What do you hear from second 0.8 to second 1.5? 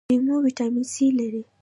سي لري